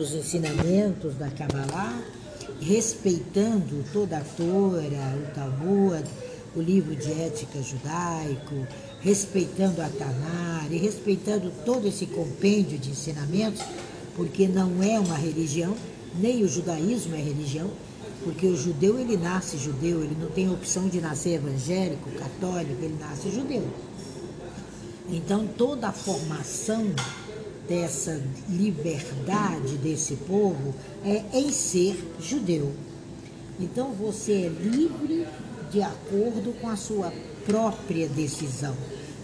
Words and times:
os 0.00 0.14
ensinamentos 0.14 1.14
da 1.16 1.28
Kabbalah, 1.28 2.02
respeitando 2.58 3.84
toda 3.92 4.16
a 4.16 4.20
Torá, 4.22 5.14
o 5.14 5.34
Talmud, 5.34 6.04
o 6.56 6.60
livro 6.60 6.96
de 6.96 7.12
ética 7.12 7.62
judaico, 7.62 8.66
respeitando 9.00 9.82
a 9.82 9.88
Tanar 9.90 10.72
e 10.72 10.78
respeitando 10.78 11.52
todo 11.66 11.86
esse 11.86 12.06
compêndio 12.06 12.78
de 12.78 12.90
ensinamentos, 12.90 13.62
porque 14.16 14.48
não 14.48 14.82
é 14.82 14.98
uma 14.98 15.16
religião, 15.16 15.76
nem 16.18 16.42
o 16.42 16.48
judaísmo 16.48 17.14
é 17.14 17.20
religião, 17.20 17.70
porque 18.24 18.46
o 18.46 18.56
judeu 18.56 18.98
ele 18.98 19.18
nasce 19.18 19.58
judeu, 19.58 20.02
ele 20.02 20.16
não 20.18 20.28
tem 20.28 20.50
opção 20.50 20.88
de 20.88 21.00
nascer 21.00 21.34
evangélico, 21.34 22.10
católico, 22.12 22.82
ele 22.82 22.96
nasce 22.98 23.30
judeu. 23.30 23.66
Então 25.10 25.46
toda 25.46 25.88
a 25.88 25.92
formação 25.92 26.86
dessa 27.68 28.20
liberdade 28.48 29.76
desse 29.78 30.16
povo 30.16 30.74
é 31.04 31.22
em 31.32 31.50
ser 31.50 31.96
judeu. 32.20 32.72
Então 33.58 33.92
você 33.92 34.32
é 34.32 34.48
livre 34.48 35.26
de 35.70 35.82
acordo 35.82 36.52
com 36.60 36.68
a 36.68 36.76
sua 36.76 37.12
própria 37.46 38.08
decisão. 38.08 38.74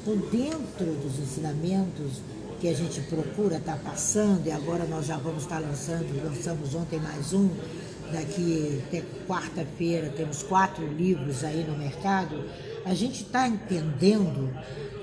Então, 0.03 0.17
dentro 0.31 0.87
dos 1.03 1.19
ensinamentos 1.19 2.21
que 2.61 2.69
a 2.69 2.75
gente 2.75 3.01
procura 3.03 3.57
estar 3.57 3.77
tá 3.77 3.91
passando, 3.91 4.47
e 4.47 4.53
agora 4.53 4.85
nós 4.85 5.07
já 5.07 5.17
vamos 5.17 5.43
estar 5.43 5.61
tá 5.61 5.67
lançando, 5.67 6.25
lançamos 6.25 6.75
ontem 6.75 6.99
mais 7.01 7.33
um, 7.33 7.51
daqui 8.13 8.83
até 8.87 9.03
quarta-feira 9.27 10.13
temos 10.17 10.43
quatro 10.43 10.87
livros 10.87 11.43
aí 11.43 11.65
no 11.65 11.77
mercado, 11.77 12.45
a 12.85 12.95
gente 12.95 13.25
está 13.25 13.49
entendendo 13.49 14.51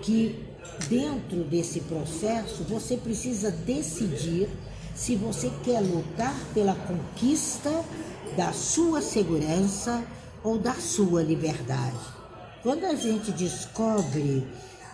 que 0.02 0.53
dentro 0.88 1.44
desse 1.44 1.82
processo 1.82 2.64
você 2.64 2.98
precisa 2.98 3.52
decidir 3.52 4.50
se 4.96 5.16
você 5.16 5.52
quer 5.64 5.80
lutar 5.80 6.36
pela 6.54 6.76
conquista 6.76 7.84
da 8.38 8.52
sua 8.54 9.02
segurança 9.02 10.04
ou 10.44 10.58
da 10.58 10.74
sua 10.74 11.24
liberdade. 11.24 12.00
Quando 12.62 12.86
a 12.86 12.96
gente 12.96 13.32
descobre, 13.32 14.48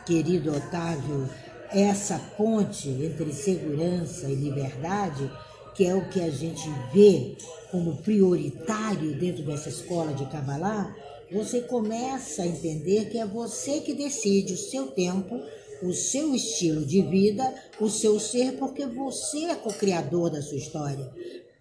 querido 0.06 0.56
Otávio, 0.56 1.30
essa 1.72 2.20
ponte 2.38 2.90
entre 2.90 3.32
segurança 3.32 4.28
e 4.28 4.36
liberdade, 4.36 5.32
que 5.76 5.86
é 5.86 5.94
o 5.94 6.10
que 6.10 6.22
a 6.22 6.30
gente 6.30 6.68
vê 6.94 7.36
como 7.72 7.98
prioritário 7.98 9.14
dentro 9.14 9.44
dessa 9.44 9.70
escola 9.70 10.14
de 10.14 10.26
Kabbalah, 10.26 10.94
você 11.32 11.62
começa 11.62 12.42
a 12.42 12.48
entender 12.48 13.10
que 13.10 13.20
é 13.20 13.26
você 13.26 13.82
que 13.82 13.94
decide 13.94 14.54
o 14.54 14.58
seu 14.58 14.88
tempo, 14.88 15.40
o 15.82 15.94
seu 15.94 16.36
estilo 16.36 16.86
de 16.86 17.02
vida, 17.02 17.54
o 17.80 17.90
seu 17.90 18.20
ser, 18.20 18.58
porque 18.58 18.86
você 18.86 19.46
é 19.46 19.56
co-criador 19.56 20.30
da 20.30 20.42
sua 20.42 20.58
história. 20.58 21.10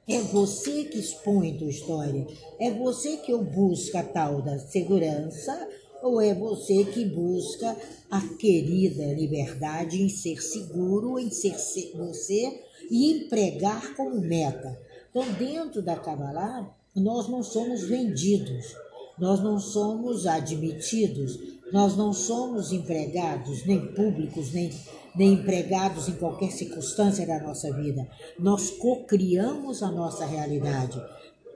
É 0.08 0.20
você 0.20 0.84
que 0.84 0.98
expõe 0.98 1.55
a 1.55 1.58
tua 1.58 1.69
história. 1.69 2.27
É 2.58 2.70
você 2.70 3.19
que 3.19 3.36
busca 3.36 4.00
a 4.00 4.05
tal 4.05 4.41
da 4.41 4.58
segurança 4.58 5.69
ou 6.02 6.20
é 6.20 6.33
você 6.33 6.84
que 6.84 7.05
busca 7.05 7.77
a 8.11 8.20
querida 8.36 9.05
liberdade 9.12 10.02
em 10.02 10.08
ser 10.08 10.42
seguro, 10.42 11.19
em 11.19 11.30
ser 11.30 11.56
você 11.94 12.61
e 12.91 13.12
empregar 13.12 13.94
como 13.94 14.20
meta? 14.20 14.80
Então, 15.11 15.30
dentro 15.34 15.83
da 15.83 15.96
Kabbalah, 15.96 16.74
nós 16.94 17.28
não 17.28 17.42
somos 17.42 17.83
vendidos, 17.83 18.74
nós 19.19 19.41
não 19.41 19.58
somos 19.58 20.27
admitidos, 20.27 21.58
nós 21.72 21.97
não 21.97 22.12
somos 22.12 22.72
empregados, 22.72 23.64
nem 23.66 23.92
públicos, 23.92 24.52
nem, 24.52 24.70
nem 25.14 25.34
empregados 25.34 26.08
em 26.08 26.12
qualquer 26.12 26.50
circunstância 26.50 27.27
da 27.27 27.38
nossa 27.41 27.72
vida. 27.72 28.08
Nós 28.38 28.70
cocriamos 28.70 29.83
a 29.83 29.91
nossa 29.91 30.24
realidade 30.24 31.00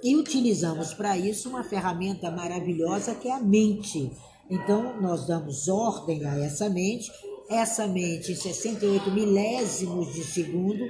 e 0.02 0.16
utilizamos 0.16 0.92
para 0.92 1.16
isso 1.16 1.48
uma 1.48 1.64
ferramenta 1.64 2.30
maravilhosa 2.30 3.14
que 3.14 3.28
é 3.28 3.32
a 3.32 3.40
mente. 3.40 4.10
Então, 4.50 5.00
nós 5.00 5.26
damos 5.26 5.68
ordem 5.68 6.24
a 6.26 6.38
essa 6.38 6.68
mente, 6.68 7.10
essa 7.48 7.86
mente, 7.86 8.32
em 8.32 8.36
68 8.36 9.10
milésimos 9.10 10.12
de 10.12 10.24
segundo, 10.24 10.84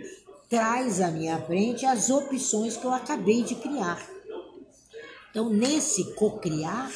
traz 0.49 1.01
à 1.01 1.11
minha 1.11 1.41
frente 1.43 1.87
as 1.87 2.11
opções 2.11 2.77
que 2.77 2.85
eu 2.85 2.93
acabei 2.93 3.43
de 3.43 3.55
criar. 3.55 4.05
Então, 5.31 5.49
nesse 5.49 6.15
cocriar 6.15 6.91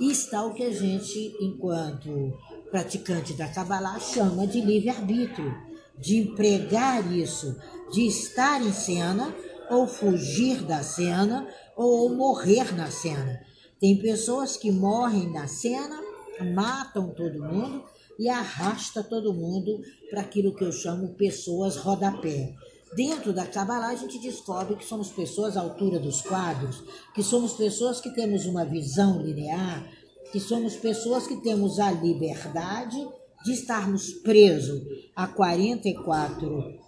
está 0.00 0.44
o 0.44 0.54
que 0.54 0.62
a 0.62 0.72
gente, 0.72 1.36
enquanto 1.40 2.32
praticante 2.70 3.32
da 3.34 3.48
Kabbalah, 3.48 3.98
chama 3.98 4.46
de 4.46 4.60
livre-arbítrio, 4.60 5.54
de 5.98 6.18
empregar 6.18 7.10
isso, 7.12 7.56
de 7.90 8.06
estar 8.06 8.62
em 8.62 8.72
cena 8.72 9.34
ou 9.70 9.86
fugir 9.86 10.62
da 10.62 10.82
cena 10.82 11.46
ou 11.76 12.08
morrer 12.14 12.74
na 12.74 12.90
cena. 12.90 13.40
Tem 13.80 13.98
pessoas 13.98 14.56
que 14.56 14.70
morrem 14.70 15.30
na 15.30 15.46
cena 15.46 16.08
matam 16.44 17.10
todo 17.10 17.42
mundo 17.42 17.84
e 18.18 18.28
arrasta 18.28 19.02
todo 19.02 19.34
mundo 19.34 19.80
para 20.10 20.20
aquilo 20.20 20.54
que 20.54 20.64
eu 20.64 20.72
chamo 20.72 21.14
pessoas 21.14 21.76
rodapé. 21.76 22.54
Dentro 22.94 23.32
da 23.32 23.46
Kabbalah, 23.46 23.88
a 23.88 23.96
gente 23.96 24.18
descobre 24.18 24.76
que 24.76 24.84
somos 24.84 25.10
pessoas 25.10 25.56
à 25.56 25.60
altura 25.60 25.98
dos 25.98 26.22
quadros, 26.22 26.82
que 27.14 27.22
somos 27.22 27.52
pessoas 27.52 28.00
que 28.00 28.10
temos 28.10 28.46
uma 28.46 28.64
visão 28.64 29.20
linear, 29.22 29.86
que 30.32 30.40
somos 30.40 30.74
pessoas 30.76 31.26
que 31.26 31.36
temos 31.36 31.78
a 31.78 31.90
liberdade 31.90 32.96
de 33.44 33.52
estarmos 33.52 34.12
presos 34.12 34.82
a 35.14 35.28
44% 35.28 36.78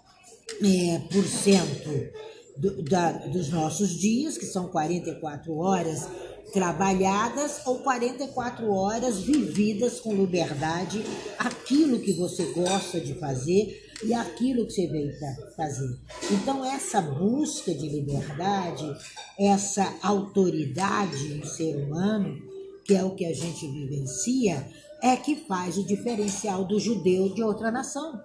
é, 0.62 0.98
por 1.10 1.24
cento 1.24 2.12
do, 2.56 2.82
da, 2.82 3.12
dos 3.12 3.50
nossos 3.50 3.90
dias, 3.90 4.36
que 4.36 4.46
são 4.46 4.68
44 4.68 5.56
horas 5.56 6.06
trabalhadas 6.52 7.60
ou 7.64 7.78
44 7.78 8.68
horas 8.70 9.20
vividas 9.20 10.00
com 10.00 10.14
liberdade, 10.14 11.02
aquilo 11.38 12.00
que 12.00 12.12
você 12.12 12.46
gosta 12.46 13.00
de 13.00 13.14
fazer 13.14 13.89
e 14.02 14.14
aquilo 14.14 14.66
que 14.66 14.72
você 14.72 14.86
veio 14.86 15.18
para 15.18 15.50
fazer. 15.56 15.98
Então, 16.30 16.64
essa 16.64 17.00
busca 17.00 17.74
de 17.74 17.88
liberdade, 17.88 18.84
essa 19.38 19.94
autoridade 20.02 21.32
em 21.32 21.44
ser 21.44 21.76
humano, 21.76 22.40
que 22.84 22.94
é 22.94 23.04
o 23.04 23.14
que 23.14 23.26
a 23.26 23.34
gente 23.34 23.66
vivencia, 23.68 24.66
é 25.02 25.16
que 25.16 25.36
faz 25.46 25.78
o 25.78 25.86
diferencial 25.86 26.64
do 26.64 26.78
judeu 26.78 27.32
de 27.34 27.42
outra 27.42 27.70
nação. 27.70 28.20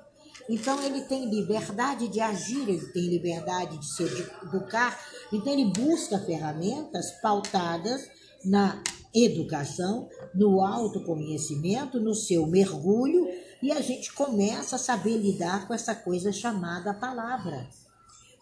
Então 0.50 0.82
ele 0.84 1.02
tem 1.02 1.30
liberdade 1.30 2.08
de 2.08 2.20
agir, 2.20 2.70
ele 2.70 2.86
tem 2.92 3.08
liberdade 3.08 3.78
de 3.80 3.86
se 3.86 4.04
educar, 4.44 5.00
então 5.34 5.52
ele 5.52 5.72
busca 5.72 6.20
ferramentas 6.20 7.12
pautadas 7.22 8.08
na 8.44 8.82
educação, 9.16 10.10
no 10.34 10.62
autoconhecimento, 10.62 12.00
no 12.00 12.14
seu 12.14 12.46
mergulho, 12.46 13.28
e 13.62 13.72
a 13.72 13.82
gente 13.82 14.12
começa 14.14 14.76
a 14.76 14.80
saber 14.80 15.18
lidar 15.18 15.68
com 15.68 15.74
essa 15.74 15.96
coisa 15.96 16.32
chamada 16.32 16.94
palavra. 16.94 17.68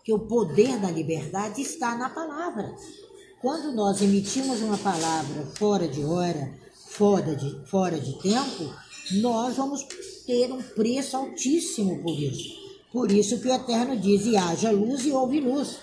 Que 0.04 0.12
o 0.12 0.20
poder 0.20 0.80
da 0.80 0.90
liberdade 0.90 1.62
está 1.62 1.96
na 1.96 2.10
palavra. 2.10 2.76
Quando 3.42 3.72
nós 3.72 4.02
emitimos 4.02 4.62
uma 4.62 4.78
palavra 4.78 5.46
fora 5.58 5.88
de 5.88 6.04
hora, 6.04 6.54
fora 6.88 7.36
de, 7.36 7.66
fora 7.66 8.00
de 8.00 8.22
tempo, 8.22 8.74
nós 9.22 9.56
vamos 9.56 9.86
ter 10.26 10.52
um 10.52 10.62
preço 10.62 11.16
altíssimo 11.16 12.02
por 12.02 12.18
isso. 12.18 12.64
Por 12.92 13.12
isso 13.12 13.40
que 13.40 13.48
o 13.48 13.54
Eterno 13.54 13.98
diz: 13.98 14.26
e 14.26 14.38
haja 14.38 14.72
luz 14.72 15.06
e 15.06 15.12
houve 15.12 15.40
luz. 15.40 15.78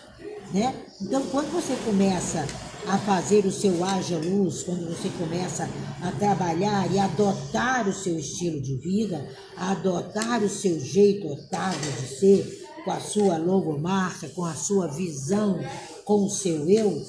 Né? 0.52 0.74
Então, 1.00 1.22
quando 1.30 1.50
você 1.52 1.76
começa 1.84 2.46
a 2.86 2.98
fazer 2.98 3.44
o 3.44 3.52
seu 3.52 3.84
haja 3.84 4.18
luz, 4.18 4.62
quando 4.62 4.88
você 4.88 5.08
começa 5.10 5.68
a 6.02 6.10
trabalhar 6.12 6.90
e 6.92 6.98
adotar 6.98 7.88
o 7.88 7.92
seu 7.92 8.18
estilo 8.18 8.60
de 8.60 8.76
vida, 8.76 9.26
adotar 9.56 10.42
o 10.42 10.48
seu 10.48 10.80
jeito 10.80 11.28
otável 11.28 11.92
de 12.00 12.06
ser, 12.06 12.60
com 12.84 12.90
a 12.90 13.00
sua 13.00 13.36
logomarca, 13.36 14.28
com 14.30 14.44
a 14.44 14.54
sua 14.54 14.86
visão, 14.86 15.60
com 16.04 16.24
o 16.24 16.30
seu 16.30 16.68
eu, 16.68 17.06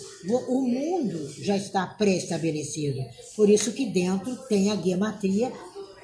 o 0.49 0.61
mundo 0.61 1.33
já 1.39 1.55
está 1.55 1.87
pré-estabelecido. 1.87 2.99
Por 3.35 3.49
isso 3.49 3.71
que 3.71 3.85
dentro 3.85 4.35
tem 4.49 4.69
a 4.69 4.75
gematria, 4.75 5.51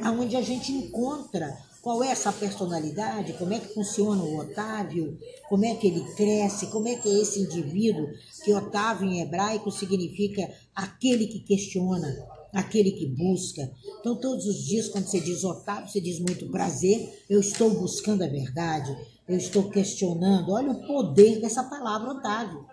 onde 0.01 0.35
a 0.35 0.41
gente 0.41 0.71
encontra 0.71 1.66
qual 1.87 2.03
é 2.03 2.09
essa 2.09 2.33
personalidade? 2.33 3.31
Como 3.37 3.53
é 3.53 3.61
que 3.61 3.73
funciona 3.73 4.21
o 4.21 4.39
Otávio? 4.39 5.17
Como 5.47 5.63
é 5.63 5.73
que 5.73 5.87
ele 5.87 6.03
cresce? 6.15 6.67
Como 6.67 6.85
é 6.85 6.95
que 6.95 7.07
é 7.07 7.21
esse 7.21 7.39
indivíduo? 7.39 8.09
Que 8.43 8.51
Otávio 8.51 9.09
em 9.09 9.21
hebraico 9.21 9.71
significa 9.71 10.53
aquele 10.75 11.27
que 11.27 11.39
questiona, 11.39 12.13
aquele 12.51 12.91
que 12.91 13.05
busca. 13.05 13.71
Então, 14.01 14.19
todos 14.19 14.45
os 14.47 14.65
dias, 14.65 14.89
quando 14.89 15.05
você 15.05 15.21
diz 15.21 15.45
Otávio, 15.45 15.89
você 15.89 16.01
diz 16.01 16.19
muito 16.19 16.51
prazer, 16.51 17.23
eu 17.29 17.39
estou 17.39 17.69
buscando 17.69 18.21
a 18.21 18.27
verdade, 18.27 18.93
eu 19.25 19.37
estou 19.37 19.69
questionando. 19.69 20.51
Olha 20.51 20.73
o 20.73 20.85
poder 20.85 21.39
dessa 21.39 21.63
palavra 21.63 22.11
Otávio, 22.11 22.65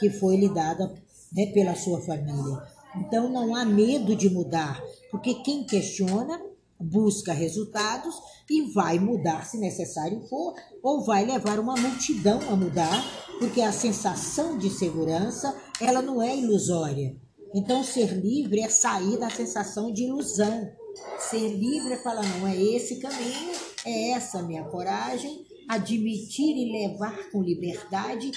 que 0.00 0.10
foi 0.10 0.38
lhe 0.38 0.48
dada 0.48 0.92
né, 1.32 1.46
pela 1.52 1.76
sua 1.76 2.00
família. 2.00 2.64
Então, 2.96 3.28
não 3.28 3.54
há 3.54 3.64
medo 3.64 4.16
de 4.16 4.28
mudar, 4.28 4.82
porque 5.12 5.34
quem 5.34 5.62
questiona 5.62 6.55
busca 6.78 7.32
resultados 7.32 8.14
e 8.48 8.72
vai 8.72 8.98
mudar 8.98 9.44
se 9.46 9.58
necessário 9.58 10.20
for, 10.28 10.54
ou 10.82 11.04
vai 11.04 11.24
levar 11.24 11.58
uma 11.58 11.74
multidão 11.76 12.40
a 12.50 12.56
mudar, 12.56 13.04
porque 13.38 13.60
a 13.60 13.72
sensação 13.72 14.56
de 14.56 14.70
segurança, 14.70 15.54
ela 15.80 16.00
não 16.00 16.22
é 16.22 16.36
ilusória. 16.36 17.16
Então, 17.54 17.82
ser 17.82 18.12
livre 18.12 18.60
é 18.60 18.68
sair 18.68 19.18
da 19.18 19.30
sensação 19.30 19.92
de 19.92 20.04
ilusão. 20.04 20.70
Ser 21.18 21.48
livre 21.48 21.94
é 21.94 21.96
falar, 21.96 22.22
não, 22.22 22.46
é 22.46 22.56
esse 22.56 22.96
caminho, 22.96 23.52
é 23.84 24.10
essa 24.10 24.42
minha 24.42 24.64
coragem, 24.64 25.46
admitir 25.68 26.56
e 26.56 26.72
levar 26.72 27.30
com 27.30 27.42
liberdade, 27.42 28.30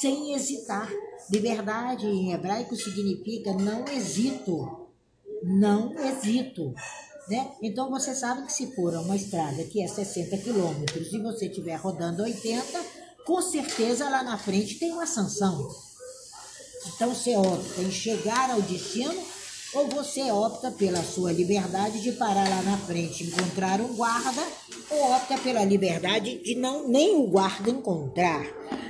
sem 0.00 0.34
hesitar. 0.34 0.90
Liberdade 1.30 2.06
em 2.06 2.32
hebraico 2.32 2.74
significa 2.76 3.52
não 3.52 3.84
hesito, 3.86 4.88
não 5.42 5.92
hesito. 5.98 6.74
Né? 7.28 7.52
Então 7.62 7.88
você 7.90 8.14
sabe 8.14 8.46
que 8.46 8.52
se 8.52 8.74
for 8.74 8.92
uma 8.94 9.16
estrada 9.16 9.62
que 9.64 9.82
é 9.82 9.86
60 9.86 10.36
quilômetros 10.38 11.12
e 11.12 11.18
você 11.18 11.46
estiver 11.46 11.76
rodando 11.76 12.22
80, 12.22 12.80
com 13.24 13.40
certeza 13.40 14.08
lá 14.08 14.22
na 14.22 14.36
frente 14.36 14.78
tem 14.78 14.92
uma 14.92 15.06
sanção. 15.06 15.68
Então 16.94 17.14
você 17.14 17.36
opta 17.36 17.80
em 17.80 17.90
chegar 17.90 18.50
ao 18.50 18.60
destino 18.62 19.22
ou 19.74 19.86
você 19.88 20.30
opta 20.30 20.70
pela 20.70 21.02
sua 21.02 21.32
liberdade 21.32 22.00
de 22.02 22.12
parar 22.12 22.48
lá 22.48 22.62
na 22.62 22.76
frente, 22.76 23.24
encontrar 23.24 23.80
um 23.80 23.94
guarda, 23.94 24.42
ou 24.90 25.12
opta 25.12 25.38
pela 25.38 25.64
liberdade 25.64 26.38
de 26.42 26.54
não 26.54 26.88
nem 26.88 27.16
o 27.16 27.26
guarda 27.26 27.70
encontrar. 27.70 28.44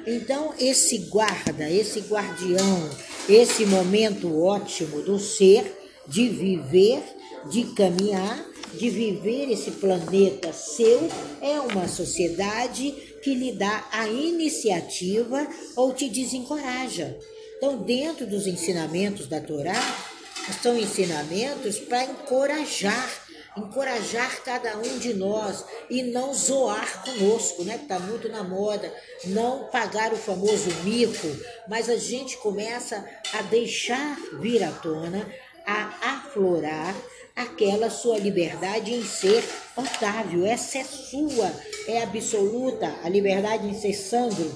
Então 0.07 0.53
esse 0.59 0.99
guarda, 1.11 1.71
esse 1.71 2.01
guardião, 2.01 2.91
esse 3.29 3.65
momento 3.65 4.43
ótimo 4.43 5.03
do 5.03 5.19
ser 5.19 5.79
de 6.09 6.29
viver, 6.29 7.03
de 7.51 7.65
caminhar, 7.75 8.45
de 8.75 8.89
viver 8.89 9.51
esse 9.51 9.73
planeta 9.73 10.53
seu, 10.53 11.09
é 11.41 11.61
uma 11.61 11.89
sociedade 11.89 12.91
que 13.23 13.35
lhe 13.35 13.53
dá 13.53 13.87
a 13.93 14.09
iniciativa 14.09 15.47
ou 15.77 15.93
te 15.93 16.09
desencoraja. 16.09 17.17
Então, 17.57 17.79
dentro 17.79 18.27
dos 18.27 18.47
ensinamentos 18.47 19.27
da 19.29 19.41
Torá, 19.41 19.81
são 20.61 20.77
ensinamentos 20.77 21.79
para 21.79 22.05
encorajar, 22.05 23.09
encorajar 23.57 24.43
cada 24.43 24.77
um 24.79 24.99
de 24.99 25.15
nós 25.15 25.65
e 25.89 26.03
não 26.03 26.35
zoar 26.35 27.05
conosco, 27.05 27.63
né? 27.63 27.79
Que 27.79 27.85
está 27.85 28.01
muito 28.01 28.29
na 28.29 28.43
moda, 28.43 28.93
não 29.27 29.65
pagar 29.67 30.13
o 30.13 30.17
famoso 30.17 30.71
mico, 30.83 31.29
mas 31.69 31.89
a 31.89 31.97
gente 31.97 32.37
começa 32.39 33.09
a 33.33 33.43
deixar 33.43 34.19
vir 34.41 34.65
à 34.65 34.73
tona, 34.73 35.25
a 35.65 36.17
aflorar 36.17 36.95
aquela 37.35 37.91
sua 37.91 38.19
liberdade 38.19 38.93
em 38.93 39.05
ser 39.05 39.45
Otávio, 39.77 40.45
essa 40.45 40.79
é 40.79 40.85
sua, 40.85 41.51
é 41.87 42.03
absoluta, 42.03 42.95
a 43.03 43.09
liberdade 43.09 43.67
em 43.67 43.75
ser 43.75 43.95
Sandro 43.95 44.53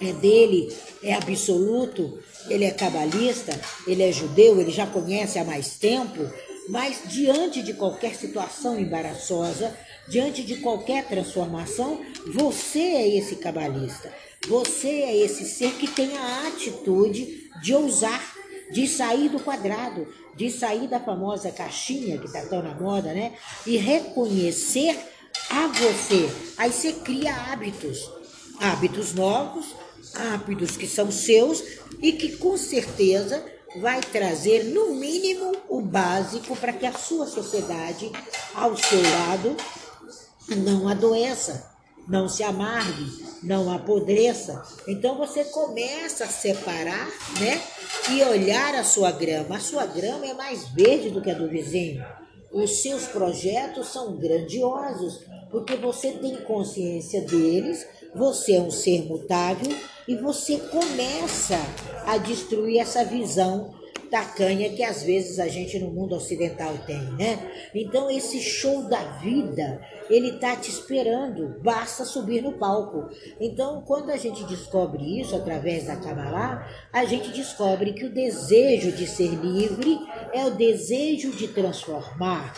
é 0.00 0.12
dele, 0.12 0.70
é 1.02 1.14
absoluto, 1.14 2.18
ele 2.48 2.64
é 2.64 2.70
cabalista, 2.70 3.58
ele 3.86 4.02
é 4.02 4.12
judeu, 4.12 4.60
ele 4.60 4.70
já 4.70 4.86
conhece 4.86 5.38
há 5.38 5.44
mais 5.44 5.76
tempo, 5.78 6.30
mas 6.68 7.00
diante 7.06 7.62
de 7.62 7.72
qualquer 7.72 8.14
situação 8.14 8.78
embaraçosa, 8.78 9.74
diante 10.08 10.42
de 10.42 10.56
qualquer 10.56 11.06
transformação, 11.06 12.00
você 12.26 12.78
é 12.78 13.16
esse 13.16 13.36
cabalista. 13.36 14.12
Você 14.48 14.88
é 14.88 15.16
esse 15.16 15.44
ser 15.44 15.72
que 15.72 15.88
tem 15.88 16.16
a 16.16 16.48
atitude 16.48 17.50
de 17.62 17.74
ousar, 17.74 18.22
de 18.70 18.86
sair 18.86 19.28
do 19.28 19.40
quadrado, 19.40 20.06
de 20.36 20.50
sair 20.50 20.86
da 20.86 21.00
famosa 21.00 21.50
caixinha 21.50 22.18
que 22.18 22.26
está 22.26 22.42
tão 22.42 22.62
na 22.62 22.74
moda, 22.74 23.12
né? 23.12 23.34
E 23.64 23.76
reconhecer 23.76 24.96
a 25.50 25.66
você. 25.68 26.30
Aí 26.56 26.72
você 26.72 26.92
cria 26.92 27.34
hábitos, 27.34 28.10
hábitos 28.60 29.14
novos, 29.14 29.74
hábitos 30.14 30.76
que 30.76 30.86
são 30.86 31.10
seus 31.10 31.62
e 32.00 32.12
que 32.12 32.36
com 32.36 32.56
certeza 32.56 33.44
vai 33.80 34.00
trazer 34.00 34.64
no 34.64 34.94
mínimo 34.94 35.52
o 35.68 35.80
básico 35.80 36.56
para 36.56 36.72
que 36.72 36.86
a 36.86 36.92
sua 36.92 37.26
sociedade 37.26 38.10
ao 38.54 38.76
seu 38.76 39.02
lado 39.02 39.56
não 40.48 40.88
adoeça, 40.88 41.75
não 42.08 42.28
se 42.28 42.42
amargue, 42.42 43.24
não 43.42 43.72
apodreça. 43.72 44.62
Então 44.86 45.16
você 45.16 45.44
começa 45.44 46.24
a 46.24 46.28
separar, 46.28 47.08
né? 47.40 47.60
E 48.10 48.22
olhar 48.22 48.74
a 48.74 48.84
sua 48.84 49.10
grama. 49.10 49.56
A 49.56 49.60
sua 49.60 49.86
grama 49.86 50.26
é 50.26 50.34
mais 50.34 50.68
verde 50.68 51.10
do 51.10 51.20
que 51.20 51.30
a 51.30 51.34
do 51.34 51.48
vizinho. 51.48 52.04
Os 52.52 52.82
seus 52.82 53.06
projetos 53.06 53.88
são 53.88 54.16
grandiosos, 54.16 55.20
porque 55.50 55.76
você 55.76 56.12
tem 56.12 56.36
consciência 56.42 57.20
deles, 57.22 57.86
você 58.14 58.54
é 58.54 58.60
um 58.60 58.70
ser 58.70 59.04
mutável 59.04 59.76
e 60.08 60.16
você 60.16 60.56
começa 60.56 61.58
a 62.06 62.16
destruir 62.18 62.78
essa 62.78 63.04
visão 63.04 63.74
tacanha 64.10 64.70
que 64.70 64.82
às 64.82 65.02
vezes 65.02 65.38
a 65.38 65.48
gente 65.48 65.78
no 65.78 65.90
mundo 65.90 66.14
ocidental 66.14 66.74
tem, 66.86 67.00
né? 67.12 67.38
Então 67.74 68.10
esse 68.10 68.40
show 68.40 68.82
da 68.88 69.02
vida, 69.18 69.80
ele 70.08 70.32
tá 70.38 70.56
te 70.56 70.70
esperando, 70.70 71.60
basta 71.62 72.04
subir 72.04 72.42
no 72.42 72.52
palco. 72.52 73.08
Então, 73.40 73.82
quando 73.82 74.10
a 74.10 74.16
gente 74.16 74.44
descobre 74.44 75.20
isso 75.20 75.34
através 75.34 75.84
da 75.84 75.96
Kabbalah, 75.96 76.68
a 76.92 77.04
gente 77.04 77.30
descobre 77.30 77.92
que 77.92 78.04
o 78.04 78.12
desejo 78.12 78.92
de 78.92 79.06
ser 79.06 79.30
livre 79.30 79.98
é 80.32 80.44
o 80.44 80.50
desejo 80.50 81.32
de 81.32 81.48
transformar, 81.48 82.54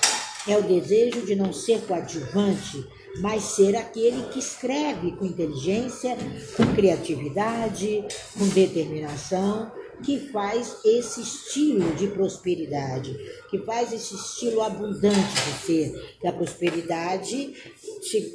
é 0.47 0.57
o 0.57 0.63
desejo 0.63 1.25
de 1.25 1.35
não 1.35 1.53
ser 1.53 1.81
coadjuvante, 1.83 2.87
mas 3.21 3.43
ser 3.43 3.77
aquele 3.77 4.29
que 4.29 4.39
escreve 4.39 5.13
com 5.13 5.25
inteligência, 5.25 6.17
com 6.57 6.75
criatividade, 6.75 8.05
com 8.39 8.47
determinação, 8.49 9.73
que 10.03 10.19
faz 10.31 10.79
esse 10.85 11.21
estilo 11.21 11.95
de 11.95 12.09
prosperidade, 12.09 13.17
que 13.51 13.59
faz 13.59 13.93
esse 13.93 14.15
estilo 14.15 14.63
abundante 14.63 15.17
de 15.17 15.67
ser. 15.67 16.17
Que 16.21 16.27
a 16.27 16.33
prosperidade, 16.33 17.55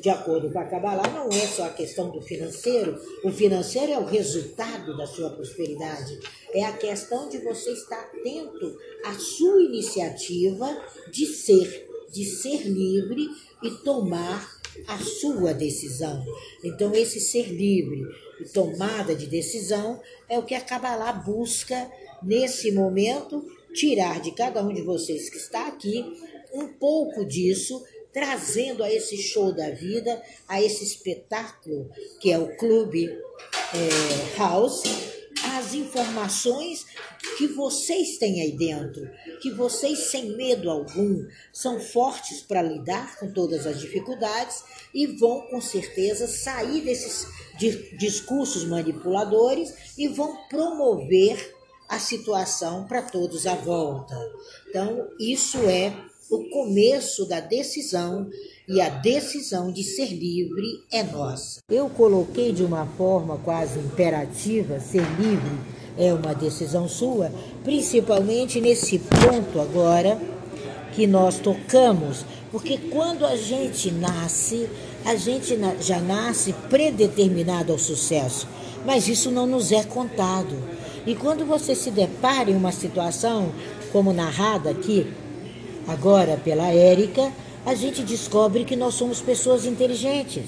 de 0.02 0.10
acordo 0.10 0.52
com 0.52 0.60
a 0.60 0.66
Kabbalah, 0.66 1.08
não 1.10 1.30
é 1.30 1.48
só 1.48 1.66
a 1.66 1.70
questão 1.70 2.10
do 2.10 2.22
financeiro, 2.22 3.00
o 3.24 3.32
financeiro 3.32 3.92
é 3.92 3.98
o 3.98 4.06
resultado 4.06 4.96
da 4.98 5.08
sua 5.08 5.30
prosperidade. 5.30 6.20
É 6.54 6.64
a 6.66 6.74
questão 6.74 7.30
de 7.30 7.40
você 7.40 7.72
estar 7.72 8.00
atento 8.00 8.78
à 9.06 9.14
sua 9.14 9.62
iniciativa 9.64 10.70
de 11.12 11.26
ser, 11.26 11.90
de 12.12 12.26
ser 12.26 12.68
livre 12.68 13.28
e 13.64 13.72
tomar 13.84 14.53
a 14.88 14.98
sua 14.98 15.54
decisão. 15.54 16.26
Então, 16.64 16.94
esse 16.94 17.20
ser 17.20 17.48
livre 17.50 18.06
e 18.40 18.46
tomada 18.46 19.16
de 19.16 19.28
decisão 19.28 20.02
é 20.30 20.38
o 20.38 20.44
que 20.44 20.56
a 20.56 20.62
Kabbalah 20.62 21.14
busca 21.14 21.90
nesse 22.22 22.72
momento 22.72 23.46
tirar 23.74 24.22
de 24.22 24.32
cada 24.32 24.64
um 24.64 24.74
de 24.74 24.82
vocês 24.82 25.30
que 25.30 25.38
está 25.38 25.68
aqui 25.68 26.06
um 26.54 26.68
pouco 26.68 27.26
disso, 27.26 27.84
trazendo 28.12 28.84
a 28.84 28.94
esse 28.94 29.18
show 29.18 29.52
da 29.52 29.72
vida, 29.72 30.22
a 30.48 30.62
esse 30.62 30.84
espetáculo 30.84 31.90
que 32.20 32.32
é 32.32 32.38
o 32.38 32.56
Clube 32.58 33.08
é, 33.08 34.38
House, 34.38 34.84
as 35.44 35.74
informações 35.74 36.86
que 37.38 37.48
vocês 37.48 38.18
têm 38.18 38.42
aí 38.42 38.52
dentro, 38.52 39.10
que 39.42 39.52
vocês, 39.52 40.12
sem 40.12 40.36
medo 40.36 40.70
algum, 40.70 41.26
são 41.52 41.80
fortes 41.80 42.42
para 42.42 42.62
lidar 42.62 43.18
com 43.18 43.32
todas 43.32 43.68
as 43.68 43.80
dificuldades 43.80 44.64
e 44.94 45.06
vão, 45.06 45.42
com 45.48 45.60
certeza, 45.60 46.28
sair 46.28 46.82
desses 46.82 47.28
discursos 47.98 48.64
manipuladores 48.64 49.98
e 49.98 50.08
vão 50.08 50.36
promover 50.48 51.56
a 51.90 52.00
situação 52.00 52.88
para 52.88 53.02
todos 53.02 53.46
à 53.46 53.56
volta. 53.56 54.16
Então, 54.70 55.10
isso 55.20 55.58
é 55.70 55.94
o 56.34 56.50
começo 56.50 57.26
da 57.26 57.40
decisão 57.40 58.28
e 58.68 58.82
a 58.82 58.90
decisão 58.90 59.72
de 59.72 59.84
ser 59.84 60.08
livre 60.08 60.84
é 60.92 61.04
nossa. 61.04 61.60
Eu 61.70 61.90
coloquei 61.90 62.52
de 62.52 62.64
uma 62.64 62.86
forma 62.98 63.38
quase 63.38 63.78
imperativa 63.80 64.80
ser 64.80 65.04
livre 65.20 65.74
é 65.98 66.12
uma 66.12 66.34
decisão 66.34 66.88
sua, 66.88 67.32
principalmente 67.64 68.60
nesse 68.60 69.00
ponto 69.00 69.62
agora 69.62 70.20
que 70.94 71.06
nós 71.06 71.40
tocamos, 71.40 72.26
porque 72.52 72.78
quando 72.78 73.26
a 73.26 73.36
gente 73.36 73.92
nasce, 73.92 74.68
a 75.06 75.16
gente 75.16 75.58
já 75.82 76.00
nasce 76.00 76.54
predeterminado 76.70 77.72
ao 77.72 77.80
sucesso, 77.80 78.48
mas 78.86 79.08
isso 79.08 79.30
não 79.30 79.46
nos 79.46 79.72
é 79.72 79.84
contado. 79.84 80.56
E 81.06 81.16
quando 81.16 81.46
você 81.46 81.76
se 81.76 81.92
depara 81.92 82.50
em 82.50 82.56
uma 82.56 82.72
situação 82.72 83.52
como 83.92 84.14
narrada 84.14 84.70
aqui, 84.70 85.06
agora 85.88 86.40
pela 86.44 86.68
Érica, 86.68 87.32
a 87.66 87.76
gente 87.76 88.04
descobre 88.04 88.66
que 88.66 88.76
nós 88.76 88.94
somos 88.96 89.22
pessoas 89.22 89.66
inteligentes 89.66 90.46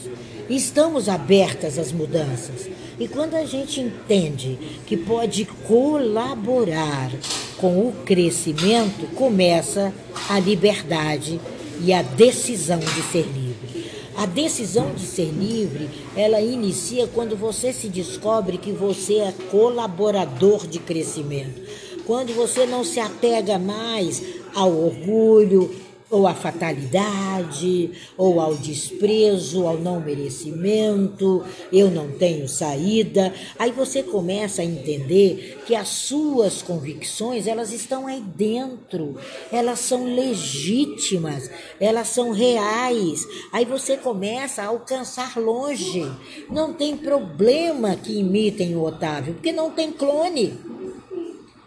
estamos 0.50 1.10
abertas 1.10 1.78
às 1.78 1.92
mudanças. 1.92 2.70
E 3.00 3.08
quando 3.08 3.36
a 3.36 3.46
gente 3.46 3.82
entende 3.82 4.58
que 4.86 4.96
pode 4.96 5.46
colaborar 5.68 7.12
com 7.58 7.88
o 7.88 7.94
crescimento, 8.06 9.08
começa 9.16 9.94
a 10.30 10.40
liberdade 10.40 11.40
e 11.82 11.94
a 11.94 12.02
decisão 12.02 12.80
de 12.80 13.02
ser 13.12 13.26
livre. 13.26 13.86
A 14.18 14.26
decisão 14.26 14.94
de 14.94 15.06
ser 15.06 15.30
livre, 15.30 15.90
ela 16.16 16.40
inicia 16.40 17.06
quando 17.08 17.36
você 17.36 17.74
se 17.74 17.90
descobre 17.90 18.58
que 18.58 18.72
você 18.72 19.16
é 19.16 19.34
colaborador 19.52 20.66
de 20.68 20.80
crescimento. 20.80 21.62
Quando 22.06 22.34
você 22.34 22.66
não 22.66 22.84
se 22.84 23.00
apega 23.00 23.60
mais 23.60 24.22
ao 24.56 24.72
orgulho, 24.72 25.70
ou 26.10 26.28
à 26.28 26.34
fatalidade, 26.34 27.92
ou 28.18 28.40
ao 28.40 28.56
desprezo, 28.56 29.68
ao 29.68 29.78
não 29.78 30.00
merecimento, 30.00 31.44
eu 31.74 31.90
não 31.90 32.12
tenho 32.12 32.48
saída. 32.48 33.34
Aí 33.58 33.72
você 33.72 34.04
começa 34.04 34.62
a 34.62 34.66
entender 34.66 35.64
que 35.66 35.76
as 35.76 35.88
suas 35.88 36.62
convicções, 36.62 37.48
elas 37.48 37.74
estão 37.74 38.08
aí 38.08 38.22
dentro. 38.22 39.18
Elas 39.52 39.80
são 39.80 40.06
legítimas, 40.06 41.50
elas 41.80 42.08
são 42.08 42.32
reais. 42.32 43.28
Aí 43.52 43.66
você 43.66 43.98
começa 43.98 44.62
a 44.62 44.68
alcançar 44.68 45.38
longe. 45.38 46.10
Não 46.50 46.72
tem 46.74 46.96
problema 46.96 47.96
que 47.96 48.20
imitem 48.20 48.76
o 48.76 48.84
Otávio, 48.84 49.34
porque 49.34 49.52
não 49.52 49.72
tem 49.72 49.92
clone. 49.92 50.54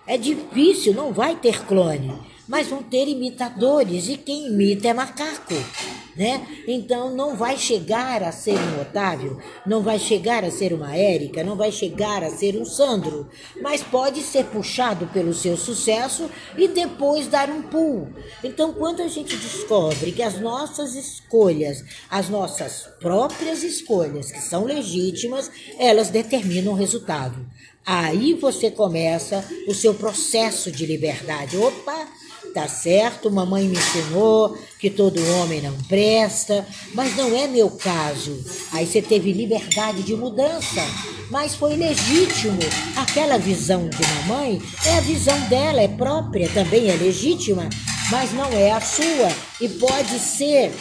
É 0.07 0.17
difícil, 0.17 0.95
não 0.95 1.13
vai 1.13 1.37
ter 1.37 1.67
clone 1.67 2.38
mas 2.49 2.67
vão 2.67 2.83
ter 2.83 3.07
imitadores 3.07 4.09
e 4.09 4.17
quem 4.17 4.47
imita 4.47 4.89
é 4.89 4.95
macaco, 4.95 5.55
né? 6.17 6.47
Então 6.67 7.15
não 7.15 7.37
vai 7.37 7.59
chegar 7.59 8.23
a 8.23 8.33
ser 8.33 8.55
um 8.55 8.81
Otávio, 8.81 9.39
não 9.67 9.83
vai 9.83 9.99
chegar 9.99 10.43
a 10.43 10.51
ser 10.51 10.73
uma 10.73 10.97
Érica, 10.97 11.45
não 11.45 11.55
vai 11.57 11.71
chegar 11.71 12.25
a 12.25 12.31
ser 12.31 12.57
um 12.57 12.65
Sandro, 12.65 13.29
mas 13.61 13.83
pode 13.83 14.23
ser 14.23 14.47
puxado 14.47 15.07
pelo 15.09 15.35
seu 15.35 15.57
sucesso 15.57 16.31
e 16.57 16.67
depois 16.67 17.29
dar 17.29 17.51
um 17.51 17.63
pulo. 17.63 18.15
Então 18.43 18.73
quando 18.73 19.03
a 19.03 19.09
gente 19.09 19.37
descobre 19.37 20.11
que 20.13 20.23
as 20.23 20.41
nossas 20.41 20.95
escolhas, 20.95 21.85
as 22.11 22.29
nossas 22.31 22.89
próprias 22.99 23.63
escolhas, 23.63 24.33
que 24.33 24.41
são 24.41 24.65
legítimas, 24.65 25.51
elas 25.79 26.09
determinam 26.09 26.73
o 26.73 26.77
resultado. 26.77 27.47
Aí 27.85 28.35
você 28.35 28.71
começa 28.71 29.43
o 29.67 29.75
seu 29.75 29.95
processo 29.95 30.71
de 30.71 30.85
liberdade. 30.85 31.57
Opa, 31.57 32.07
Tá 32.55 32.67
certo, 32.67 33.31
mamãe 33.31 33.69
me 33.69 33.77
ensinou 33.77 34.57
que 34.79 34.91
todo 34.91 35.21
homem 35.35 35.61
não 35.61 35.77
presta, 35.85 36.67
mas 36.95 37.15
não 37.17 37.37
é 37.37 37.47
meu 37.47 37.71
caso. 37.71 38.43
Aí 38.73 38.87
você 38.87 39.03
teve 39.03 39.33
liberdade 39.33 40.03
de 40.03 40.15
mudança, 40.17 40.83
mas 41.31 41.55
foi 41.55 41.77
legítimo. 41.77 42.59
Aquela 42.97 43.39
visão 43.39 43.89
de 43.89 44.03
mamãe 44.15 44.61
é 44.87 44.97
a 44.97 45.01
visão 45.01 45.39
dela, 45.49 45.81
é 45.81 45.89
própria, 45.89 46.49
também 46.49 46.91
é 46.91 46.97
legítima, 46.97 47.69
mas 48.11 48.33
não 48.33 48.51
é 48.53 48.73
a 48.73 48.81
sua 48.81 49.29
e 49.61 49.69
pode 49.69 50.19
ser 50.19 50.73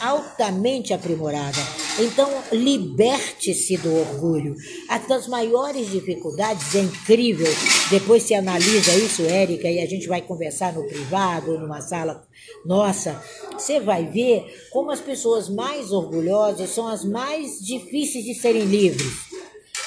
altamente 0.00 0.94
aprimorada. 0.94 1.79
Então, 2.00 2.30
liberte-se 2.52 3.76
do 3.76 3.94
orgulho. 3.94 4.54
As 4.88 5.06
das 5.06 5.28
maiores 5.28 5.90
dificuldades 5.90 6.74
é 6.74 6.80
incrível. 6.80 7.46
Depois 7.90 8.22
se 8.22 8.34
analisa 8.34 8.94
isso, 8.96 9.22
Érica, 9.22 9.68
e 9.68 9.80
a 9.80 9.86
gente 9.86 10.08
vai 10.08 10.22
conversar 10.22 10.72
no 10.72 10.86
privado, 10.86 11.58
numa 11.58 11.80
sala 11.80 12.26
nossa. 12.64 13.22
Você 13.52 13.80
vai 13.80 14.06
ver 14.06 14.44
como 14.70 14.90
as 14.90 15.00
pessoas 15.00 15.48
mais 15.48 15.92
orgulhosas 15.92 16.70
são 16.70 16.86
as 16.88 17.04
mais 17.04 17.58
difíceis 17.60 18.24
de 18.24 18.34
serem 18.34 18.64
livres. 18.64 19.29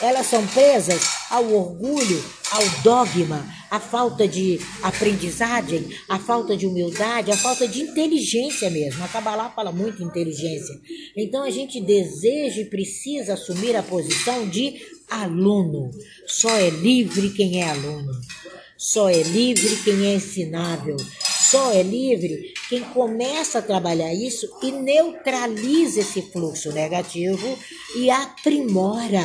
Elas 0.03 0.27
são 0.27 0.45
presas 0.47 1.01
ao 1.29 1.49
orgulho, 1.53 2.21
ao 2.51 2.61
dogma, 2.83 3.47
à 3.71 3.79
falta 3.79 4.27
de 4.27 4.59
aprendizagem, 4.81 5.87
à 6.09 6.19
falta 6.19 6.57
de 6.57 6.67
humildade, 6.67 7.31
à 7.31 7.37
falta 7.37 7.65
de 7.65 7.83
inteligência 7.83 8.69
mesmo. 8.69 9.01
A 9.01 9.07
Kabbalah 9.07 9.51
fala 9.51 9.71
muito 9.71 10.03
inteligência. 10.03 10.75
Então 11.15 11.41
a 11.41 11.49
gente 11.49 11.79
deseja 11.79 12.59
e 12.59 12.65
precisa 12.65 13.35
assumir 13.35 13.77
a 13.77 13.81
posição 13.81 14.45
de 14.49 14.75
aluno. 15.09 15.89
Só 16.27 16.53
é 16.53 16.69
livre 16.69 17.29
quem 17.29 17.61
é 17.61 17.69
aluno. 17.69 18.11
Só 18.77 19.09
é 19.09 19.23
livre 19.23 19.73
quem 19.85 20.05
é 20.05 20.15
ensinável. 20.15 20.97
Só 21.49 21.71
é 21.71 21.81
livre 21.81 22.53
quem 22.67 22.81
começa 22.81 23.59
a 23.59 23.61
trabalhar 23.61 24.13
isso 24.13 24.49
e 24.61 24.69
neutraliza 24.69 26.01
esse 26.01 26.21
fluxo 26.23 26.73
negativo 26.73 27.57
e 27.95 28.09
aprimora 28.09 29.23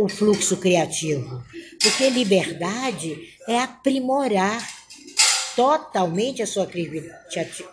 o 0.00 0.08
fluxo 0.08 0.56
criativo. 0.56 1.42
Porque 1.80 2.08
liberdade 2.08 3.34
é 3.46 3.58
aprimorar 3.58 4.66
totalmente 5.54 6.42
a 6.42 6.46
sua 6.46 6.66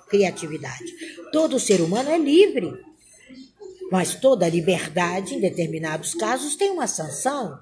criatividade. 0.09 0.85
Todo 1.31 1.59
ser 1.59 1.81
humano 1.81 2.09
é 2.09 2.17
livre, 2.17 2.73
mas 3.91 4.15
toda 4.15 4.49
liberdade, 4.49 5.35
em 5.35 5.39
determinados 5.39 6.13
casos, 6.13 6.55
tem 6.55 6.69
uma 6.69 6.87
sanção. 6.87 7.57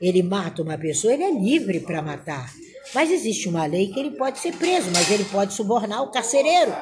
Ele 0.00 0.22
mata 0.22 0.62
uma 0.62 0.76
pessoa, 0.76 1.12
ele 1.12 1.24
é 1.24 1.32
livre 1.32 1.80
para 1.80 2.02
matar. 2.02 2.52
Mas 2.94 3.10
existe 3.10 3.48
uma 3.48 3.66
lei 3.66 3.88
que 3.88 4.00
ele 4.00 4.12
pode 4.12 4.38
ser 4.38 4.54
preso, 4.54 4.90
mas 4.92 5.10
ele 5.10 5.24
pode 5.24 5.52
subornar 5.52 6.02
o 6.02 6.10
carcereiro. 6.10 6.74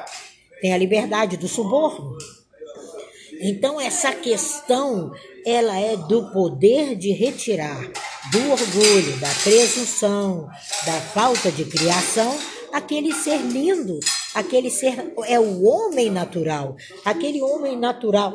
Tem 0.61 0.73
a 0.73 0.77
liberdade 0.77 1.37
do 1.37 1.47
suborno. 1.47 2.17
Então, 3.41 3.79
essa 3.79 4.11
questão 4.13 5.11
ela 5.45 5.79
é 5.79 5.95
do 5.95 6.31
poder 6.31 6.95
de 6.95 7.11
retirar 7.11 7.81
do 8.31 8.51
orgulho, 8.51 9.17
da 9.19 9.29
presunção, 9.43 10.47
da 10.85 10.99
falta 10.99 11.51
de 11.51 11.63
criação, 11.63 12.37
aquele 12.73 13.13
ser 13.13 13.37
lindo, 13.37 13.99
aquele 14.33 14.69
ser 14.69 15.13
é 15.25 15.39
o 15.39 15.63
homem 15.63 16.09
natural, 16.09 16.75
aquele 17.05 17.41
homem 17.41 17.77
natural 17.77 18.33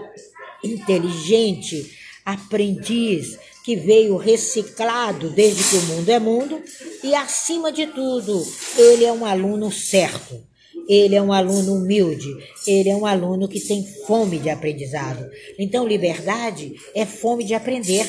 inteligente, 0.65 1.97
aprendiz, 2.25 3.39
que 3.65 3.77
veio 3.77 4.17
reciclado 4.17 5.31
desde 5.31 5.63
que 5.65 5.77
o 5.77 5.83
mundo 5.83 6.09
é 6.09 6.19
mundo, 6.19 6.63
e 7.03 7.15
acima 7.15 7.71
de 7.71 7.87
tudo, 7.87 8.45
ele 8.77 9.05
é 9.05 9.13
um 9.13 9.25
aluno 9.25 9.71
certo. 9.71 10.52
Ele 10.89 11.15
é 11.15 11.23
um 11.23 11.33
aluno 11.33 11.75
humilde, 11.75 12.29
ele 12.67 12.89
é 12.89 12.97
um 12.97 13.07
aluno 13.07 13.49
que 13.49 13.61
tem 13.61 13.87
fome 14.07 14.39
de 14.39 14.51
aprendizado. 14.51 15.29
Então, 15.59 15.87
liberdade 15.87 16.75
é 16.95 17.07
fome 17.07 17.45
de 17.45 17.55
aprender. 17.55 18.07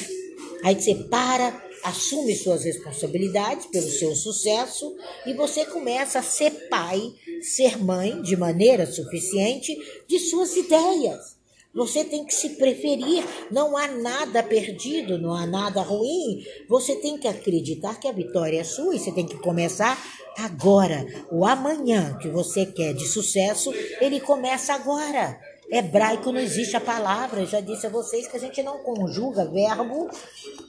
Aí 0.63 0.75
você 0.75 0.96
para, 0.96 1.62
assume 1.84 2.36
suas 2.36 2.63
responsabilidades 2.63 3.65
pelo 3.68 3.89
seu 3.89 4.15
sucesso 4.15 4.96
e 5.25 5.34
você 5.34 5.65
começa 5.65 6.20
a 6.20 6.24
ser 6.24 6.51
pai, 6.70 7.13
ser 7.42 7.77
mãe 7.77 8.22
de 8.22 8.38
maneira 8.38 8.86
suficiente 8.86 9.77
de 10.08 10.20
suas 10.20 10.56
ideias. 10.56 11.43
Você 11.74 12.03
tem 12.03 12.24
que 12.24 12.36
se 12.36 12.50
preferir, 12.50 13.24
não 13.50 13.75
há 13.75 13.88
nada 13.88 14.44
perdido, 14.44 15.18
não 15.18 15.34
há 15.34 15.48
nada 15.48 15.82
ruim. 15.82 16.46
Você 16.70 16.98
tem 16.98 17.18
que 17.18 17.27
acreditar 17.27 18.00
que 18.00 18.08
a 18.08 18.12
vitória 18.12 18.60
é 18.60 18.63
sua 18.63 18.96
e 18.96 19.00
você 19.00 19.12
tem 19.12 19.25
que 19.25 19.39
começar 19.39 19.98
agora. 20.38 21.03
O 21.32 21.44
amanhã 21.44 22.15
que 22.22 22.30
você 22.30 22.68
quer 22.68 22.94
de 22.94 23.08
sucesso, 23.08 23.74
ele 24.00 24.20
começa 24.20 24.74
agora. 24.74 25.39
Hebraico 25.74 26.32
não 26.32 26.39
existe 26.39 26.77
a 26.77 26.80
palavra, 26.80 27.42
eu 27.42 27.48
já 27.48 27.60
disse 27.60 27.88
a 27.88 27.89
vocês 27.89 28.27
que 28.27 28.38
a 28.38 28.39
gente 28.39 28.62
não 28.62 28.77
conjuga 28.84 29.44
verbo 29.46 30.08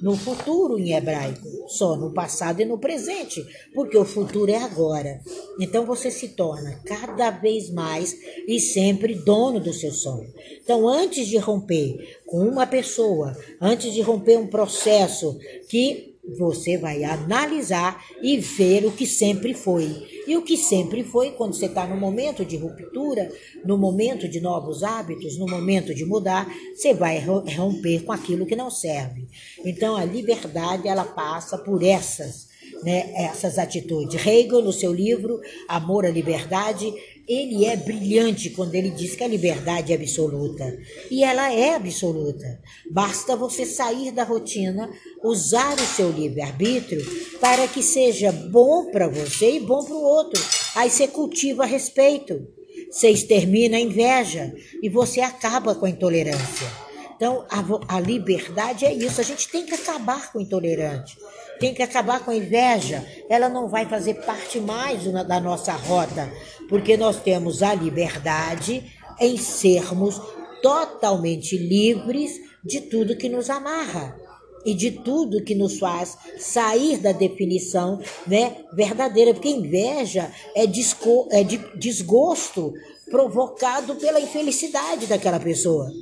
no 0.00 0.16
futuro 0.16 0.78
em 0.78 0.94
hebraico, 0.94 1.46
só 1.68 1.94
no 1.94 2.10
passado 2.14 2.62
e 2.62 2.64
no 2.64 2.78
presente, 2.78 3.44
porque 3.74 3.98
o 3.98 4.04
futuro 4.06 4.50
é 4.50 4.56
agora. 4.56 5.20
Então 5.60 5.84
você 5.84 6.10
se 6.10 6.28
torna 6.28 6.80
cada 6.86 7.30
vez 7.30 7.68
mais 7.68 8.16
e 8.48 8.58
sempre 8.58 9.14
dono 9.14 9.60
do 9.60 9.74
seu 9.74 9.92
sonho. 9.92 10.32
Então, 10.62 10.88
antes 10.88 11.26
de 11.26 11.36
romper 11.36 12.20
com 12.24 12.38
uma 12.38 12.66
pessoa, 12.66 13.36
antes 13.60 13.92
de 13.92 14.00
romper 14.00 14.38
um 14.38 14.46
processo 14.46 15.38
que 15.68 16.13
você 16.36 16.78
vai 16.78 17.04
analisar 17.04 18.02
e 18.22 18.38
ver 18.38 18.86
o 18.86 18.92
que 18.92 19.06
sempre 19.06 19.54
foi. 19.54 20.14
E 20.26 20.36
o 20.36 20.42
que 20.42 20.56
sempre 20.56 21.04
foi, 21.04 21.32
quando 21.32 21.54
você 21.54 21.66
está 21.66 21.86
no 21.86 21.96
momento 21.96 22.44
de 22.44 22.56
ruptura, 22.56 23.30
no 23.64 23.76
momento 23.76 24.26
de 24.26 24.40
novos 24.40 24.82
hábitos, 24.82 25.38
no 25.38 25.46
momento 25.46 25.94
de 25.94 26.04
mudar, 26.04 26.50
você 26.74 26.94
vai 26.94 27.18
romper 27.18 28.04
com 28.04 28.12
aquilo 28.12 28.46
que 28.46 28.56
não 28.56 28.70
serve. 28.70 29.26
Então, 29.64 29.96
a 29.96 30.04
liberdade, 30.04 30.88
ela 30.88 31.04
passa 31.04 31.58
por 31.58 31.82
essas, 31.82 32.48
né, 32.82 33.12
essas 33.14 33.58
atitudes. 33.58 34.26
Hegel, 34.26 34.62
no 34.62 34.72
seu 34.72 34.92
livro 34.92 35.40
Amor 35.68 36.06
à 36.06 36.10
Liberdade, 36.10 36.92
ele 37.26 37.64
é 37.64 37.76
brilhante 37.76 38.50
quando 38.50 38.74
ele 38.74 38.90
diz 38.90 39.14
que 39.16 39.24
a 39.24 39.28
liberdade 39.28 39.92
é 39.92 39.96
absoluta. 39.96 40.76
E 41.10 41.24
ela 41.24 41.52
é 41.52 41.74
absoluta. 41.74 42.60
Basta 42.90 43.34
você 43.34 43.64
sair 43.64 44.12
da 44.12 44.24
rotina, 44.24 44.90
usar 45.22 45.74
o 45.74 45.86
seu 45.96 46.10
livre-arbítrio 46.10 47.04
para 47.40 47.66
que 47.66 47.82
seja 47.82 48.30
bom 48.30 48.90
para 48.90 49.08
você 49.08 49.56
e 49.56 49.60
bom 49.60 49.82
para 49.84 49.94
o 49.94 50.02
outro. 50.02 50.42
Aí 50.74 50.90
você 50.90 51.08
cultiva 51.08 51.64
respeito, 51.64 52.46
você 52.90 53.10
extermina 53.10 53.76
a 53.76 53.80
inveja 53.80 54.54
e 54.82 54.88
você 54.88 55.20
acaba 55.20 55.74
com 55.74 55.86
a 55.86 55.90
intolerância. 55.90 56.93
Então, 57.16 57.44
a, 57.50 57.96
a 57.96 58.00
liberdade 58.00 58.84
é 58.84 58.92
isso. 58.92 59.20
A 59.20 59.24
gente 59.24 59.48
tem 59.48 59.64
que 59.64 59.74
acabar 59.74 60.32
com 60.32 60.38
o 60.38 60.42
intolerante 60.42 61.16
tem 61.58 61.74
que 61.74 61.82
acabar 61.82 62.24
com 62.24 62.30
a 62.30 62.36
inveja. 62.36 63.06
Ela 63.28 63.48
não 63.48 63.68
vai 63.68 63.86
fazer 63.86 64.14
parte 64.24 64.60
mais 64.60 65.04
da 65.04 65.40
nossa 65.40 65.72
rota, 65.72 66.30
porque 66.68 66.96
nós 66.96 67.16
temos 67.16 67.62
a 67.62 67.74
liberdade, 67.74 68.92
em 69.20 69.36
sermos 69.36 70.20
totalmente 70.62 71.56
livres 71.56 72.40
de 72.64 72.80
tudo 72.80 73.16
que 73.16 73.28
nos 73.28 73.50
amarra 73.50 74.18
e 74.64 74.72
de 74.72 74.90
tudo 74.90 75.44
que 75.44 75.54
nos 75.54 75.78
faz 75.78 76.16
sair 76.38 76.96
da 76.98 77.12
definição 77.12 78.00
né, 78.26 78.56
verdadeira, 78.72 79.34
porque 79.34 79.50
inveja 79.50 80.32
é, 80.56 80.64
é 80.64 81.44
de 81.44 81.58
desgosto 81.76 82.72
provocado 83.10 83.96
pela 83.96 84.18
infelicidade 84.18 85.06
daquela 85.06 85.38
pessoa. 85.38 85.92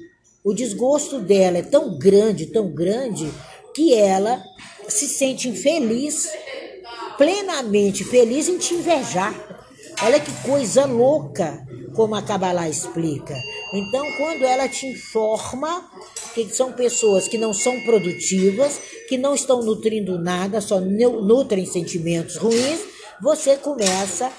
O 0.44 0.52
desgosto 0.52 1.20
dela 1.20 1.58
é 1.58 1.62
tão 1.62 1.96
grande, 1.96 2.46
tão 2.46 2.68
grande, 2.68 3.30
que 3.74 3.94
ela 3.94 4.42
se 4.88 5.06
sente 5.06 5.48
infeliz, 5.48 6.28
plenamente 7.16 8.02
feliz 8.02 8.48
em 8.48 8.58
te 8.58 8.74
invejar. 8.74 9.32
Olha 10.02 10.18
que 10.18 10.32
coisa 10.42 10.84
louca, 10.84 11.64
como 11.94 12.16
a 12.16 12.22
Kabbalah 12.22 12.68
explica. 12.68 13.36
Então, 13.72 14.04
quando 14.16 14.42
ela 14.42 14.68
te 14.68 14.86
informa 14.86 15.88
que 16.34 16.48
são 16.52 16.72
pessoas 16.72 17.28
que 17.28 17.38
não 17.38 17.54
são 17.54 17.80
produtivas, 17.82 18.80
que 19.08 19.16
não 19.16 19.36
estão 19.36 19.62
nutrindo 19.62 20.18
nada, 20.18 20.60
só 20.60 20.80
nutrem 20.80 21.66
sentimentos 21.66 22.36
ruins, 22.36 22.80
você 23.22 23.56
começa 23.56 24.32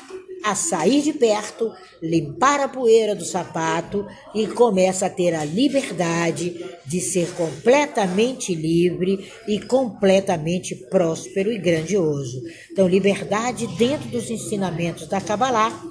a 0.43 0.55
sair 0.55 1.01
de 1.01 1.13
perto, 1.13 1.71
limpar 2.01 2.59
a 2.59 2.67
poeira 2.67 3.15
do 3.15 3.23
sapato 3.23 4.05
e 4.35 4.45
começa 4.47 5.05
a 5.05 5.09
ter 5.09 5.33
a 5.33 5.45
liberdade 5.45 6.63
de 6.85 6.99
ser 6.99 7.31
completamente 7.33 8.53
livre 8.53 9.31
e 9.47 9.59
completamente 9.59 10.75
próspero 10.75 11.51
e 11.51 11.57
grandioso. 11.57 12.41
Então, 12.71 12.87
liberdade 12.87 13.67
dentro 13.77 14.09
dos 14.09 14.29
ensinamentos 14.29 15.07
da 15.07 15.21
Kabbalah 15.21 15.81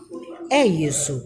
é 0.50 0.66
isso. 0.66 1.22